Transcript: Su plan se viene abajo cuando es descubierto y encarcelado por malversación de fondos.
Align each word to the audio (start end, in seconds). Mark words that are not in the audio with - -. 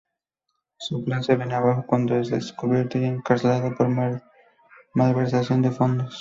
Su 0.79 1.05
plan 1.05 1.23
se 1.23 1.35
viene 1.35 1.53
abajo 1.53 1.85
cuando 1.85 2.15
es 2.15 2.29
descubierto 2.31 2.97
y 2.97 3.03
encarcelado 3.05 3.75
por 3.75 3.87
malversación 4.95 5.61
de 5.61 5.69
fondos. 5.69 6.19